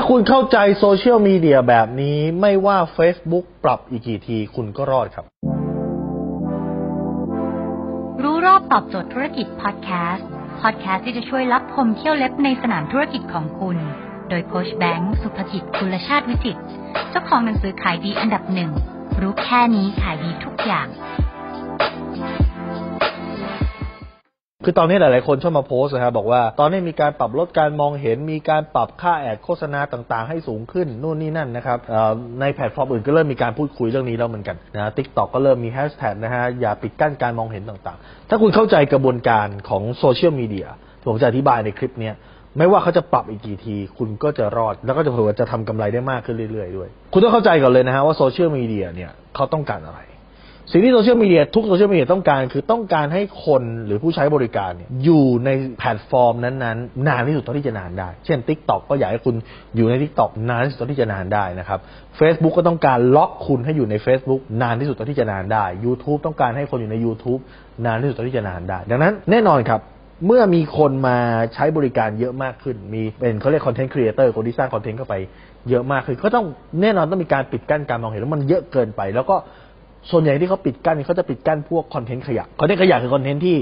[0.00, 5.24] ถ้าคุณเข้าใจโซเชียลมีเดียแบบนี้ไม่ว่า Facebook ปรับอีกกี่ทีคุณก็รอดครับ
[8.22, 10.26] รู้รอบตอบโจทย์ธุรกิจพอดแคสต์
[10.60, 13.76] พอดแคสต์ที่จะช่วยลับคมเขี้ยวเล็บในสนามธุรกิจของคุณ
[14.28, 16.58] โดยโค้ชแบงค์สุภกิจคุลชาติวิจิต
[17.10, 18.70] เจ้าของหนังสือขายดีอันดับหนึ่ง
[19.20, 20.86] รู้แค่นี้ขายดีทุกอย่าง
[24.64, 31.78] คือตอนนี้หลาย ๆ คนชอบมาโพสต์นะครับบอกว่าตอนนี้มีการปรับลดการมองเห็น มีการปรับค่า ad โฆษณาต่าง ๆ ให้สูงขึ้นนู่นนี่นั่นนะครับ
[32.40, 40.66] ในแพลตฟอร์มอื่นก็เริ่มมีการพูดคุยเรื่องนี้แล้วเหมือนกันนะ TikTok ก็เริ่มมีแฮชแท็กนะฮะอย่าปิดกั้นการมองเห็นต่าง ๆ ถ้าคุณเข้าใจกระบวนการของโซเชียลมีเดีย
[41.06, 42.10] ผมจะอธิบายในคลิปนี้
[42.58, 50.00] ไม่ว่าเขาจะปรับอีกกี่ที คุณก็จะรอด แล้วก็จะเผื่อจะทำกำไรได้มากขึ้นเรื่อย ๆ ด้วย คุณต้องเข้าใจก่อนเลยนะฮะว่าโซเชียลมีเดียเนี่ยเขาต้องการอะไร
[50.70, 59.34] สิ่งที่โซเชียลมีเดียทุกโซเชียลมีเดียต้องการคือต้องการให้คนหรือผู้ใช้บริการเนี่ยอยู่ในแพลตฟอร์มนั้นๆ นานที่สุดเท่าที่จะนานได้ เช่น Tik t o อกก็อยากให้คุณ
[59.76, 61.78] อยู่ใน Tik t o อกนานที่สุดเท่าที่จะนานได้นะครับ
[62.18, 67.40] Facebook ก็ต้องการล็อกคุณให้อยู่ใน Facebook นานที่สุดเท่าที่จะนานได้ YouTube ต้องการให้คนอยู่ใน YouTube
[67.86, 69.80] นานที่สุดเท่าที่จะนานได้ ดังนั้นแน่นอนครับ
[70.26, 71.18] เมื่อมีคนมา
[71.54, 75.14] ใช้บริการเยอะมากขึ้น มีเป็นเขาเรียก content creator คนที่สร้างคอนเทนต์เข้าไป
[75.68, 76.46] เยอะมากขึ้นก็ต้อง
[76.80, 79.36] แน่นอนต้องมีการปิดกั้นการมองเห็นแล้วมันเยอะเกินไป แล้วก็
[80.10, 83.58] ส่วนใหญ่ที่เขาปิดกั้นเขาจะปิดกั้นพวกคอนเทนต์ขยะคอนเทนต์ขยะคือคอนเทนต์ที่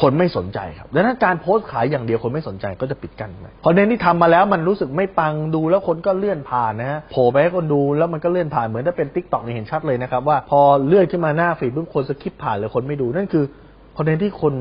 [0.00, 13.44] คนไม่สนใจครับดังนั้นการโพสต์ขายอย่างเดียวคนไม่สนใจก็จะปิดกั้นไปคอนเทนต์ที่ทำมาแล้วมันรู้สึกไม่ปังดูแล้วคนก็เลื่อนผ่านนะฮะโผล่ไปให้คนดูแล้วมันก็เลื่อนผ่านเหมือนถ้าเป็น TikTok เนี่ยเห็นชัดเลยนะครับว่าพอเลื่อนขึ้นมาหน้า feed ปุ๊บคน skip ผ่านเลยคนไม่ดูนั่นคือ
[13.96, 14.54] คอนเทนต์ที่คน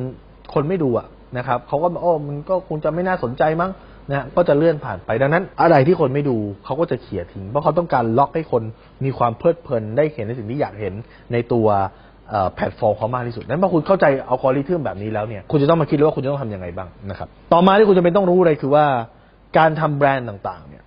[0.54, 3.72] คนไม่ดูอะนะครับเขาก็โอ้มันก็คงจะไม่น่าสนใจมั้ง
[4.12, 8.64] นะก็จะเลื่อนผ่านไปดังนั้น อะไรที่คนไม่ดูเขาก็จะเขี่ยทิ้งเพราะเขาต้องการล็อกให้คน
[9.04, 10.94] มีความเพลิดเพลินได้เห็นในสิ่งที่อยากเห็น
[11.34, 11.68] ในตัว
[12.56, 18.86] แพลตฟอร์มเขามากที่สุดนั้นพอคุณเข้าใจอัลกอริทึมแบบนี้แล้วเนี่ยคุณจะต้องมาคิดเลยว่าคุณจะต้องทำยังไงบ้างนะครับต่อมาที่คุณจะเป็นต้องรู้เลยคือว่า
[19.58, 20.84] การทำแบรนด์ต่างๆ เนี่ย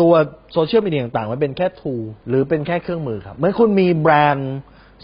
[0.00, 0.12] ตัว
[0.52, 1.94] โซเชียลมีเดียต่างๆมันเป็นแค่ tool
[2.28, 4.52] หรือเป็นแค่เครื่องมือครับเหมือนคุณมีแบรนด์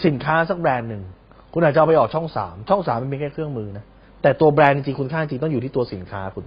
[0.05, 1.03] สินค้าสักแบรนด์หนึ่ง
[1.53, 3.85] คุณอาจจะเอาไปออกช่องสามช่องสามมันเป็นแค่เครื่องมือนะ
[4.23, 6.45] แต่ตัวแบรนด์จริงๆคุณค่าจริงต้องอยู่ที่ตัวสินค้าคุณ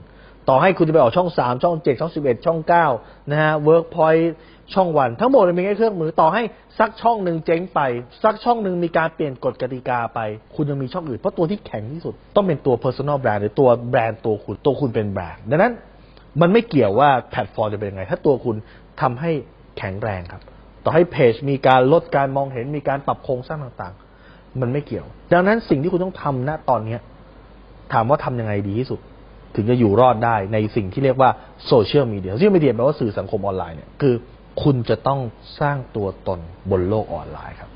[0.50, 2.86] ต่อให้คุณจะไปออกช่องสามช่องเจ็ดช่องสิบเอ็ดช่องเก้า
[3.32, 4.34] นะฮะเวิร์กพอยต์
[4.74, 6.42] ช่องวัน ทั้งหมดมันเป็นแค่เครื่องมือต่อให้
[6.80, 7.80] สักช่องหนึ่งเจ๊งไป
[8.24, 10.20] สักช่องหนึ่งมีการเปลี่ยนกฎกติกาไป
[10.56, 15.74] คุณยังมีช่องอื่น เพราะตัวที่แข็งที่สุด ต้องเป็นตัว personal brand หรือตัวแบรนด์ตัวคุณตัวคุณเป็นแบรนด์ดังนั้น
[16.42, 18.56] มันไม่เกี่ยวว่าแพลตฟอร์มจะเป็นยังไง ถ้าตัวคุณ
[19.02, 19.32] ทำให้
[19.78, 20.42] แข็งแรงครับ
[20.84, 26.98] ต่อให้เพจมีการลดการมองเห็นมีการปรับโครงสร้างต่างๆ มันไม่เกี่ยว ดังนั้นสิ่งที่คุณต้องทำณตอนเนี้ย
[27.94, 29.00] ถามว่าทำยังไงดีที่สุด
[29.56, 31.30] ถึงจะอยู่รอดได้ในสิ่งที่เรียกว่า
[31.68, 34.16] โซเชียลมีเดียโซเชียลมีเดียแปลว่าสื่อสังคมออนไลน์เนี่ยคือ
[34.64, 35.20] คุณจะต้อง
[35.60, 36.40] สร้างตัวตน
[36.72, 37.72] บนโลกออนไลน์ครับ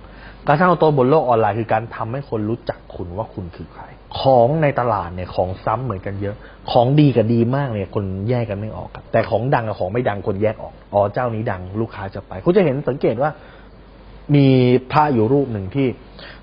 [0.47, 3.83] การสร้างตัวตนบนโลกออนไลน์คือการทำให้คนรู้จักคุณว่าคุณคือใคร
[4.19, 6.35] ของในตลาดเนี่ยของซ้ำเหมือนกันเยอะ
[6.71, 13.29] ของดีกับดีมากเนี่ยคนแยกกันไม่ออกครับ แต่ของดังกับของไม่ดังคนแยกออก อ๋อเจ้านี้ดังลูกค้าจะไป คุณจะเห็นสังเกตว่า
[14.35, 14.47] มี
[14.91, 15.87] พระอยู่รูปหนึ่งที่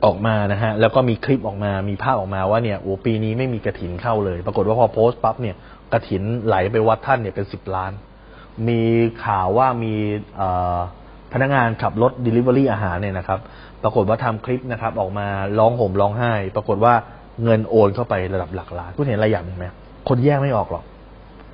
[0.04, 5.56] ออกมานะฮะแล้วก็มีคลิปออกมามีภาพออกมาว่าเนี่ยโอ้ปีนี้ไม่มีกระถินเข้าเลย ปรากฏว่าพอโพสต์ปั๊บเนี่ย
[5.92, 7.92] กระถินไหลไปวัดท่านเนี่ยเป็นสิบล้าน
[8.68, 8.82] มี
[9.24, 9.94] ข่าวว่ามี
[11.32, 13.38] พนักงานขับรถ Delivery อาหารเนี่ยนะครับ
[13.82, 15.26] ปรากฏว่าทำคลิปนะครับ ออกมา
[15.58, 16.94] ร้องห่มร้องไห้ ปรากฏว่า
[17.44, 19.66] เงินโอนเข้าไประดับหลักล้านคุณเห็นอะไรอย่างหนึ่งไหม
[20.08, 20.84] คนแยกไม่ออกหรอก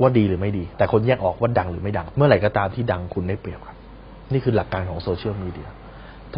[0.01, 3.77] ว่าดีหรือไม่ดี แต่คนแยกออกว่าดังหรือไม่ดัง เมื่อไหร่ก็ตามที่ดังคุณได้เปรียบครับ
[4.33, 5.69] นี่คือหลักการของโซเชียลมีเดีย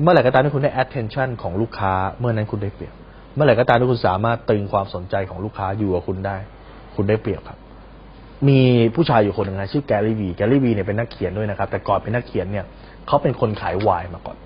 [0.02, 2.94] เมื่อไหร่ก็ตามที่คุณได้ attention ของลูกค้า เมื่อนั้นคุณได้เปรียบ
[3.34, 6.36] เมื่อไหร่ก็ตามที่คุณสามารถตึงความสนใจของลูกค้าอยู่กับคุณได้
[6.96, 7.58] คุณได้เปรียบครับ
[8.48, 8.60] มี
[8.94, 12.64] ผู้ชายอยู่คนหนึ่งนะชื่อแกรี่วีแกรี่วีเนี่ยเป็นนักเขียนด้วยนะครับ แต่ก่อนเป็นนักเขียนเนี่ย
[13.06, 14.36] เขาเป็นคนขายไวน์มาก่อน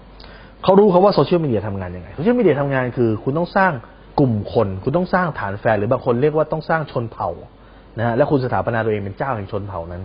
[0.63, 3.73] เขารู้เขาว่าโซเชียลมีเดียทำงานยังไงโซเชียลมีเดียทำงานคือ คุณต้องสร้าง
[4.21, 7.31] กลุ่มคน คุณต้องสร้างฐานแฟนหรือบางคนเรียกว่าต้องสร้างชนเผ่า
[7.99, 10.03] นะฮะและคุณสถาปนาตัวเองเป็นเจ้าแห่งชนเผ่านั้น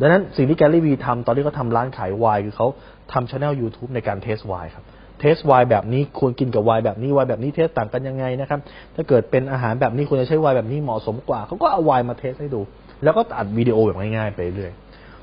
[0.00, 2.66] ดังนั้นสิ่งที่แกรี่วีทำตอนที่เขาทำร้านขายไวน์คือเขา
[3.12, 4.84] ทำช channel YouTube ในการ taste ไวน์ครับ
[5.20, 8.60] taste ไวน์แบบนี้ควรกินกับไวน์แบบนี้ไวน์แบบนี้ taste ต่างกันยังไงนะครับ
[8.94, 12.60] ถ้าเกิดเป็นอาหารแบบนี้ควรจะใช้ไวน์แบบนี้เหมาะสมกว่าเขาก็เอาไวน์มา taste ให้ดู
[13.04, 14.72] แล้วก็อัดวิดีโอแบบง่ายๆไปเรื่อย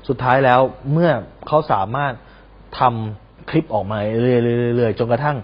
[0.08, 0.60] สุดท้ายแล้ว
[0.92, 1.10] เมื่อ
[1.48, 2.12] เขาสามารถ
[2.78, 5.36] ทำคลิปออกมาเรื่อยๆจนกระทั่ง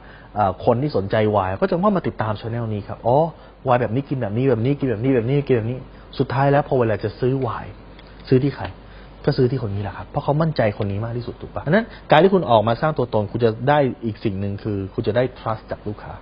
[0.65, 3.17] คนที่สนใจไวน์ก็จะเข้ามาติดตามช anel นี้ครับอ๋อ
[3.65, 5.79] ไวน์แบบนี้กินแบบนี้แบบนี้กินแบบนี้แบบนี้กินแบบนี้
[6.19, 7.73] สุดท้ายแล้วพอเวลาจะซื้อไวน์
[8.29, 8.65] ซื้อที่ใคร
[9.25, 16.13] ก็ซื้อที่คนนี้แหละครับ เพราะเขามั่นใจคนนี้มากที่สุดถูกปะดังนั้นการที่คุณออกมาสร้างตัวตนคุณจะได้อีกสิ่งหนึ่งคือ คุณจะได้ trust จากลูกค้า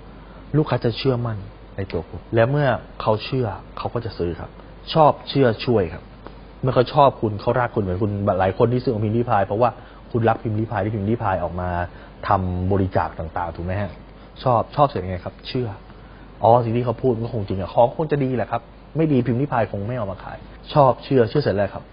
[0.56, 1.38] ลูกค้าจะเชื่อมั่น
[1.76, 2.68] ในตัวคุณ และเมื่อ
[3.00, 3.46] เขาเชื่อ
[3.78, 4.50] เขาก็จะซื้อครับ
[4.92, 6.02] ชอบเชื่อช่วยครับ
[6.62, 9.70] เมื่อเขาชอบคุณเขารักคุณเหมือนคุณหลายคนที่ซื้อของพิมพ์ริพายเพราะว่า
[10.12, 11.68] คุณรักพิมพ์ริพายที่พิมพ์ริพายออกมา
[12.28, 13.90] ทำบริจาคต่างๆถูกไหมฮะ
[14.42, 15.68] ชอบชอบเสร็จยังไงครับ เชื่อ
[16.42, 18.62] อ๋อสิ่งที่เขาพูดก็คงจริงอะของคงจะดีแหละครับ
[18.96, 20.38] ไม่ดีพิมพ์ริพายคงไม่เอามาขาย
[20.72, 21.84] ชอบเชื่อเชื่อเสร็จแล้วครับ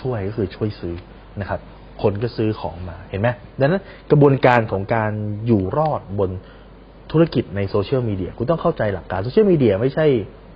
[0.00, 0.94] ช่วยก็คือช่วยซื้อ
[1.40, 1.60] นะครับ
[2.02, 3.28] คนก็ซื้อของมาเห็นไหม
[3.60, 5.12] ดังนั้นกระบวนการของการ
[5.46, 6.30] อยู่รอดบน
[7.12, 10.06] ธุรกิจในโซเชียลมีเดียคุณต้องเข้าใจหลักการโซเชียลมีเดียไม่ใช่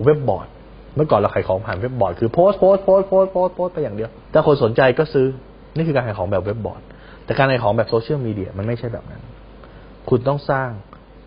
[0.05, 0.49] เว็บบอร์ด
[0.97, 5.27] เมื่อก่อนเราขายของผ่านเว็บบอร์ดคือโพสต์โพสต์โพสต์โพสต์โพสต์โพสต์ไปอย่างเดียวถ้าคนสนใจก็ซื้อ
[5.77, 6.83] นี่คือการขายของแบบเว็บบอร์ด
[7.25, 9.23] แต่การขายของแบบโซเชียลมีเดียมันไม่ใช่แบบนั้น
[10.09, 10.69] คุณต้องสร้าง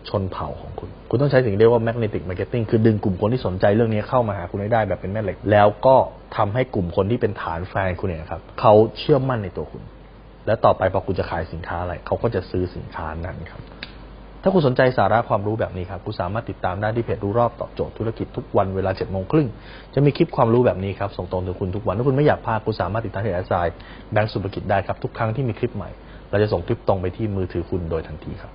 [0.08, 5.96] ชนเผ่าของคุณ คุณต้องใช้สิ่งเรียกว่า magnetic marketing คือดึงกลุ่มคนที่สนใจเรื่องนี้เข้ามาหาคุณให้ได้แบบเป็นแม่เหล็ก แล้วก็
[6.36, 9.82] ทำให้กลุ่มคนที่เป็นฐานแฟนคุณเนี่ยครับเขาเชื่อมั่นในตัวคุณ
[10.46, 13.62] แล้วต่อไปพอคุณจะขายสินค้าอะไรเขาก็จะซื้อสินค้านั้นครับ
[14.42, 19.48] ถ้าคุณสนใจสาระความรู้แบบนี้ครับคุณสามารถติดตามได้ที่เพจรู้รอบตอบโจทย์ธุรกิจทุกวันเวลา7จ็ดโมงครึ่ง
[19.94, 23.76] จะมีคลิปความรู้แบบนี้ครับส่งตรงถึงคุณทุกวันถ้าคุณไม่อยากพลาดคุณสามารถติดตามที่แอสไซน์
[24.12, 25.90] แบงก์สุภกิจได้ครับทุกครั้งที่มีคลิปใหม่
[26.30, 28.52] เราจะส่งคลิปตรงไปที่มือถือคุณโดยทันทีครับ